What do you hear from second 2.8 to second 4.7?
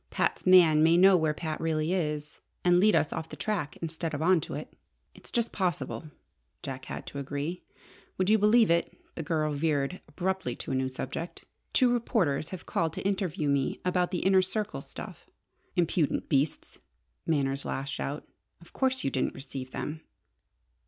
us off the track, instead of on to